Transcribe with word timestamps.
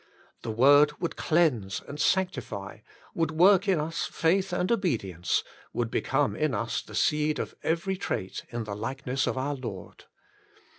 The 0.41 0.49
word 0.49 0.99
would 0.99 1.15
cleanse, 1.15 1.79
and 1.87 2.01
sanctify, 2.01 2.79
would 3.13 3.29
work 3.29 3.67
in 3.67 3.79
us 3.79 4.07
faith 4.07 4.51
and 4.51 4.71
obedience, 4.71 5.43
would 5.73 5.91
become 5.91 6.35
in 6.35 6.55
us 6.55 6.81
the 6.81 6.95
seed 6.95 7.37
of 7.37 7.53
every 7.61 7.97
trait 7.97 8.43
in 8.49 8.63
the 8.63 8.75
likeness 8.75 9.27
of 9.27 9.37
our 9.37 9.53
Lord. 9.53 10.05